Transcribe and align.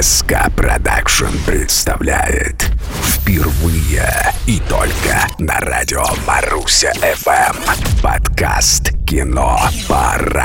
СК 0.00 0.50
Продакшн 0.54 1.38
представляет 1.46 2.70
Впервые 3.02 4.06
и 4.46 4.60
только 4.68 5.26
на 5.38 5.58
радио 5.60 6.04
Маруся 6.26 6.92
ФМ. 6.92 8.02
Подкаст 8.02 8.90
«Кино 9.06 9.58
радио» 9.88 10.35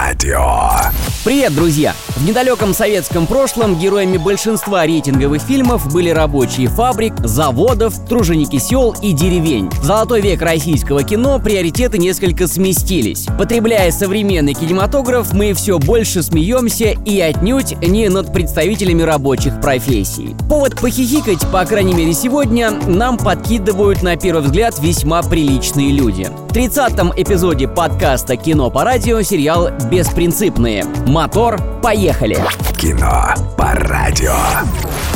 Привет, 1.42 1.56
друзья! 1.56 1.96
В 2.18 2.28
недалеком 2.28 2.72
советском 2.72 3.26
прошлом 3.26 3.76
героями 3.76 4.18
большинства 4.18 4.86
рейтинговых 4.86 5.42
фильмов 5.42 5.92
были 5.92 6.12
рабочие 6.12 6.68
фабрик, 6.68 7.16
заводов, 7.24 7.96
труженики 8.08 8.60
сел 8.60 8.96
и 9.02 9.12
деревень. 9.12 9.68
В 9.72 9.84
золотой 9.84 10.22
век 10.22 10.44
российского 10.44 11.02
кино 11.02 11.40
приоритеты 11.40 11.98
несколько 11.98 12.48
сместились. 12.48 13.26
Потребляя 13.40 13.90
современный 13.90 14.54
кинематограф, 14.54 15.34
мы 15.34 15.56
все 15.56 15.80
больше 15.80 16.22
смеемся 16.22 16.96
и 17.08 17.20
отнюдь 17.20 17.76
не 17.82 18.08
над 18.10 18.32
представителями 18.32 19.02
рабочих 19.02 19.60
профессий. 19.62 20.36
Повод 20.48 20.80
похихикать, 20.80 21.42
по 21.52 21.66
крайней 21.66 21.96
мере 21.96 22.14
сегодня, 22.14 22.70
нам 22.70 23.18
подкидывают 23.18 24.04
на 24.04 24.16
первый 24.16 24.44
взгляд 24.44 24.78
весьма 24.78 25.24
приличные 25.24 25.92
люди. 25.92 26.30
В 26.52 26.54
30-м 26.54 27.14
эпизоде 27.16 27.66
подкаста 27.66 28.36
«Кино 28.36 28.70
по 28.70 28.84
радио» 28.84 29.22
сериал 29.22 29.70
«Беспринципные». 29.90 30.84
Мотор, 31.08 31.58
поехали! 31.82 32.38
Кино 32.78 33.34
по 33.56 33.72
радио 33.72 34.36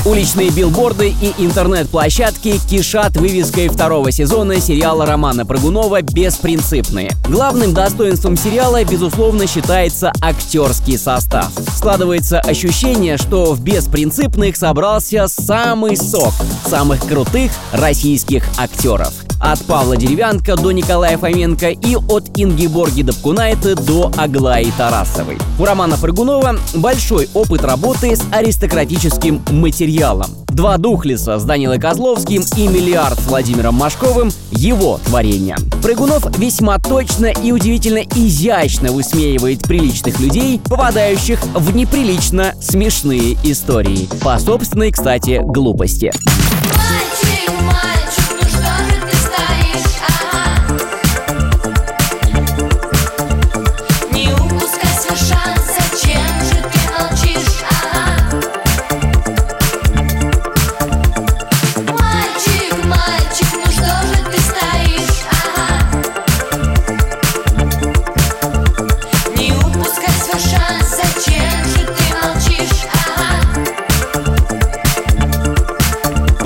Уличные 0.06 0.50
билборды 0.50 1.10
и 1.10 1.34
интернет-площадки 1.38 2.58
кишат 2.70 3.18
вывеской 3.18 3.68
второго 3.68 4.12
сезона 4.12 4.62
сериала 4.62 5.06
Романа 5.06 5.46
Прыгунова 5.46 6.04
«Беспринципные». 6.04 7.12
Главным 7.28 7.74
достоинством 7.74 8.38
сериала, 8.38 8.86
безусловно, 8.86 9.46
считается 9.46 10.14
актерский 10.22 10.98
состав. 10.98 11.52
Складывается 11.76 12.40
ощущение, 12.40 13.18
что 13.18 13.54
в 13.56 13.60
«Беспринципных» 13.60 14.56
собрался 14.56 15.28
самый 15.28 15.98
сок 15.98 16.32
самых 16.66 17.06
крутых 17.06 17.52
российских 17.74 18.46
актеров. 18.58 19.12
От 19.48 19.64
Павла 19.66 19.96
Деревянко 19.96 20.56
до 20.56 20.72
Николая 20.72 21.20
Фоменко 21.20 21.70
и 21.70 21.96
от 21.96 22.32
Инги 22.36 22.66
Борги 22.66 23.04
Добкунайты 23.04 23.76
до 23.76 24.12
Аглаи 24.18 24.74
Тарасовой. 24.76 25.38
У 25.60 25.66
Романа 25.66 25.98
Прыгунова 25.98 26.56
большой 26.74 27.30
опыт 27.36 27.64
работы 27.64 28.16
с 28.16 28.24
аристократическим 28.32 29.44
материалом. 29.52 30.32
Два 30.48 30.80
Духлиса 30.80 31.38
с 31.38 31.44
Данилой 31.44 31.80
Козловским 31.80 32.44
и 32.58 32.68
Миллиард 32.68 33.20
с 33.20 33.28
Владимиром 33.28 33.76
Машковым– 33.76 34.32
его 34.52 35.00
творение. 35.06 35.58
Прыгунов 35.84 36.40
весьма 36.40 36.80
точно 36.80 37.28
и 37.28 37.52
удивительно 37.52 38.00
изящно 38.16 38.92
высмеивает 38.92 39.62
приличных 39.62 40.20
людей, 40.20 40.60
попадающих 40.68 41.40
в 41.54 41.76
неприлично 41.76 42.56
смешные 42.60 43.38
истории. 43.44 44.10
По 44.24 44.40
собственной, 44.40 44.92
кстати, 44.92 45.40
глупости. 45.44 46.12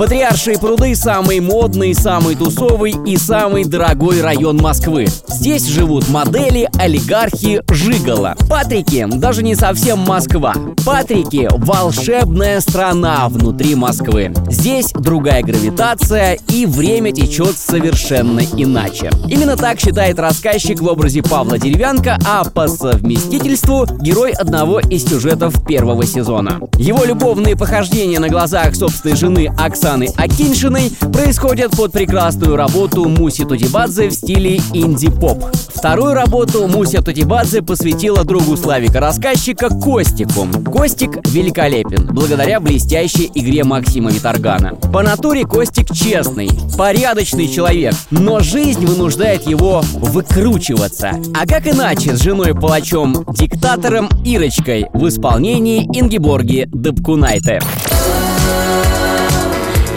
Патриаршие 0.00 0.58
пруды– 0.58 0.94
самый 0.96 1.40
модный, 1.40 1.94
самый 1.94 2.34
тусовый 2.34 2.94
и 3.04 3.18
самый 3.18 3.66
дорогой 3.66 4.22
район 4.22 4.56
Москвы. 4.56 5.06
Здесь 5.28 5.66
живут 5.66 6.08
модели, 6.08 6.70
олигархи, 6.78 7.62
жигала. 7.70 8.34
Патрики– 8.48 9.06
даже 9.16 9.42
не 9.42 9.54
совсем 9.54 9.98
Москва. 9.98 10.54
Патрики– 10.86 11.50
волшебная 11.52 12.60
страна 12.60 13.28
внутри 13.28 13.74
Москвы. 13.74 14.32
Здесь 14.48 14.90
другая 14.94 15.42
гравитация 15.42 16.38
и 16.48 16.64
время 16.64 17.12
течет 17.12 17.58
совершенно 17.58 18.40
иначе. 18.40 19.10
Именно 19.28 19.58
так 19.58 19.80
считает 19.80 20.18
рассказчик 20.18 20.80
в 20.80 20.86
образе 20.86 21.22
Павла 21.22 21.58
Деревянко, 21.58 22.16
а 22.26 22.44
по 22.44 22.68
совместительству– 22.68 23.86
герой 24.00 24.30
одного 24.30 24.80
из 24.80 25.04
сюжетов 25.04 25.62
первого 25.66 26.06
сезона. 26.06 26.58
Его 26.78 27.04
любовные 27.04 27.54
похождения 27.54 28.18
на 28.18 28.30
глазах 28.30 28.74
собственной 28.74 29.14
жены 29.14 29.52
Оксаны 29.58 29.89
Акиншиной 29.90 30.92
происходят 31.12 31.76
под 31.76 31.90
прекрасную 31.90 32.54
работу 32.54 33.08
Муси 33.08 33.44
Тутибадзе 33.44 34.08
в 34.08 34.12
стиле 34.12 34.58
инди-поп. 34.72 35.44
Вторую 35.74 36.14
работу 36.14 36.68
Муся 36.68 37.02
Тутибадзе 37.02 37.62
посвятила 37.62 38.22
другу 38.22 38.56
Славика-рассказчика 38.56 39.68
Костику. 39.68 40.46
Костик 40.64 41.18
великолепен, 41.26 42.06
благодаря 42.06 42.60
блестящей 42.60 43.32
игре 43.34 43.64
Максима 43.64 44.12
Виторгана. 44.12 44.76
По 44.76 45.02
натуре 45.02 45.44
Костик 45.44 45.92
честный, 45.92 46.50
порядочный 46.78 47.48
человек, 47.48 47.94
но 48.12 48.38
жизнь 48.38 48.86
вынуждает 48.86 49.48
его 49.48 49.82
выкручиваться. 49.94 51.20
А 51.34 51.48
как 51.48 51.66
иначе 51.66 52.16
с 52.16 52.20
женой-палачом-диктатором 52.20 54.08
Ирочкой 54.24 54.86
в 54.94 55.08
исполнении 55.08 55.82
Ингеборги 55.98 56.68
Дыбкунайте. 56.72 57.58
Ищи 57.58 58.89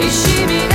Bishimina 0.04 0.73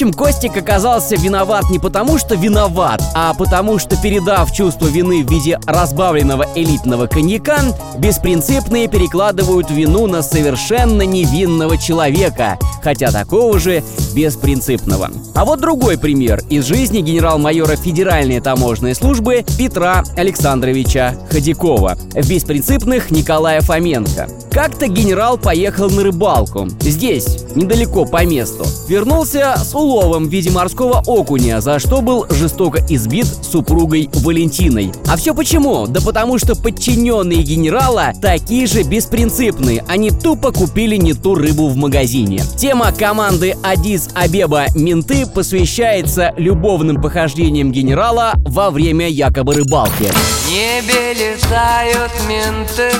общем, 0.00 0.14
Костик 0.14 0.56
оказался 0.56 1.14
виноват 1.16 1.68
не 1.68 1.78
потому, 1.78 2.16
что 2.16 2.34
виноват, 2.34 3.02
а 3.14 3.34
потому, 3.34 3.78
что 3.78 4.00
передав 4.00 4.50
чувство 4.50 4.86
вины 4.86 5.22
в 5.22 5.30
виде 5.30 5.60
разбавленного 5.66 6.46
элитного 6.54 7.06
коньяка, 7.06 7.58
беспринципные 7.98 8.88
перекладывают 8.88 9.70
вину 9.70 10.06
на 10.06 10.22
совершенно 10.22 11.02
невинного 11.02 11.76
человека, 11.76 12.58
хотя 12.82 13.10
такого 13.10 13.58
же 13.58 13.84
беспринципного. 14.14 15.10
А 15.34 15.44
вот 15.44 15.60
другой 15.60 15.98
пример 15.98 16.42
из 16.50 16.64
жизни 16.64 17.00
генерал-майора 17.00 17.76
Федеральной 17.76 18.40
таможенной 18.40 18.94
службы 18.94 19.44
Петра 19.58 20.04
Александровича 20.16 21.16
Ходякова 21.30 21.96
в 22.14 22.28
беспринципных 22.28 23.10
Николая 23.10 23.60
Фоменко. 23.60 24.28
Как-то 24.50 24.88
генерал 24.88 25.38
поехал 25.38 25.88
на 25.90 26.02
рыбалку. 26.02 26.68
Здесь, 26.80 27.44
недалеко 27.54 28.04
по 28.04 28.24
месту. 28.24 28.64
Вернулся 28.88 29.54
с 29.56 29.74
уловом 29.74 30.26
в 30.26 30.30
виде 30.30 30.50
морского 30.50 31.02
окуня, 31.06 31.60
за 31.60 31.78
что 31.78 32.00
был 32.00 32.26
жестоко 32.30 32.84
избит 32.88 33.26
супругой 33.26 34.10
Валентиной. 34.12 34.92
А 35.06 35.16
все 35.16 35.34
почему? 35.34 35.86
Да 35.86 36.00
потому 36.00 36.38
что 36.38 36.56
подчиненные 36.56 37.42
генерала 37.42 38.12
такие 38.20 38.66
же 38.66 38.82
беспринципные. 38.82 39.84
Они 39.86 40.10
тупо 40.10 40.50
купили 40.50 40.96
не 40.96 41.14
ту 41.14 41.36
рыбу 41.36 41.68
в 41.68 41.76
магазине. 41.76 42.42
Тема 42.56 42.92
команды 42.92 43.56
Адис 43.62 43.99
Абеба 44.14 44.66
Менты 44.74 45.26
посвящается 45.26 46.32
любовным 46.36 47.00
похождениям 47.00 47.72
генерала 47.72 48.32
во 48.36 48.70
время 48.70 49.08
якобы 49.08 49.54
рыбалки. 49.54 50.04
В 50.04 50.48
небе 50.48 51.14
летают 51.14 52.12
менты. 52.28 52.90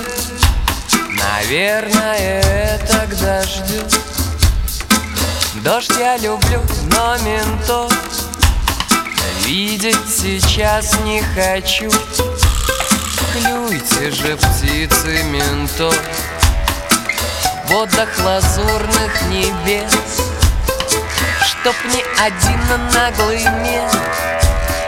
Наверное, 1.11 2.41
это 2.41 3.07
к 3.07 3.21
дождю. 3.21 3.83
Дождь 5.65 5.93
я 5.99 6.17
люблю, 6.17 6.61
но 6.93 7.17
ментов 7.19 7.93
Видеть 9.45 9.99
сейчас 10.09 10.97
не 11.05 11.23
хочу. 11.35 11.91
Клюйте 13.33 14.11
же 14.11 14.37
птицы 14.37 15.23
ментов 15.25 15.95
В 17.67 17.71
водах 17.71 18.09
лазурных 18.25 19.23
небес 19.29 20.10
Чтоб 21.61 21.75
ни 21.93 22.03
один 22.19 22.59
наглый 22.95 23.45
мент 23.63 23.93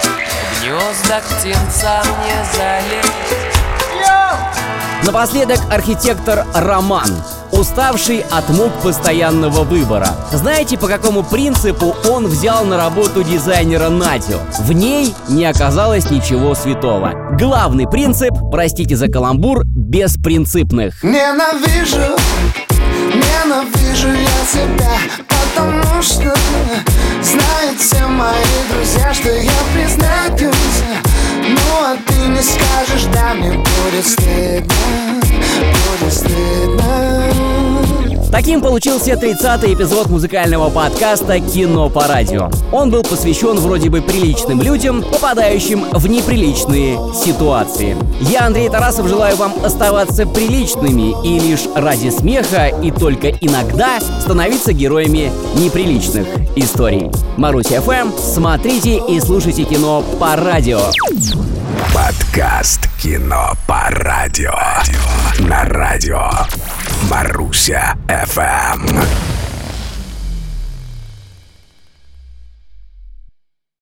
В 0.03 0.63
гнезда 0.63 1.21
к 1.21 1.25
птенцам 1.25 2.07
не 2.25 2.57
залез 2.57 3.07
Напоследок 5.05 5.59
архитектор 5.71 6.47
Роман. 6.55 7.11
Уставший 7.51 8.25
от 8.31 8.49
мук 8.49 8.73
постоянного 8.83 9.65
выбора. 9.65 10.09
Знаете, 10.33 10.79
по 10.79 10.87
какому 10.87 11.23
принципу 11.23 11.95
он 12.09 12.27
взял 12.27 12.65
на 12.65 12.79
работу 12.79 13.23
дизайнера 13.23 13.91
Надю? 13.91 14.39
В 14.61 14.73
ней 14.73 15.15
не 15.29 15.45
оказалось 15.45 16.11
ничего 16.11 16.55
святого. 16.55 17.37
Главный 17.39 17.87
принцип, 17.87 18.33
простите 18.51 18.97
за 18.97 19.09
каламбур, 19.09 19.65
беспринципных. 19.67 21.03
Ненавижу, 21.03 22.17
ненавижу 23.13 24.09
я 24.09 24.47
тебя 24.51 25.32
Потому 25.55 26.03
что 26.03 26.35
знают 27.23 27.79
все 27.79 28.07
мои 28.07 28.33
друзья 28.71 29.13
Что 29.13 29.31
я 29.35 29.51
признаюсь. 29.75 30.83
Ну 31.43 31.85
а 31.85 31.97
ты 32.07 32.29
не 32.29 32.43
скажешь, 32.43 33.05
да 33.13 33.35
мне 33.35 33.53
будет 33.53 34.07
стыдно 34.07 35.22
Таким 38.33 38.63
получился 38.63 39.13
30-й 39.13 39.75
эпизод 39.75 40.09
музыкального 40.09 40.71
подкаста 40.71 41.39
«Кино 41.39 41.91
по 41.91 42.09
радио». 42.09 42.51
Он 42.73 42.91
был 42.91 43.03
посвящен 43.03 43.59
вроде 43.59 43.91
бы 43.91 44.01
приличным 44.01 44.63
людям, 44.63 45.03
попадающим 45.03 45.85
в 45.93 46.07
неприличные 46.09 46.99
ситуации. 47.15 47.95
Я, 48.23 48.47
Андрей 48.47 48.71
Тарасов, 48.71 49.07
желаю 49.07 49.37
вам 49.37 49.53
оставаться 49.63 50.27
приличными 50.27 51.15
и 51.27 51.39
лишь 51.41 51.69
ради 51.77 52.09
смеха 52.09 52.69
и 52.69 52.91
только 52.91 53.29
иногда 53.29 54.01
становиться 54.01 54.73
героями 54.73 55.31
неприличных 55.57 56.27
историй. 56.57 57.11
Маруся 57.37 57.83
ФМ, 57.83 58.13
смотрите 58.19 58.99
и 59.11 59.21
слушайте 59.21 59.65
кино 59.65 60.03
по 60.19 60.37
радио. 60.37 60.81
Подкаст 61.95 62.89
«Кино 63.03 63.53
по 63.67 63.91
радио». 63.91 64.55
На 65.41 65.65
радио 65.65 66.31
Маруся 67.13 67.95
ФМ. 68.09 69.32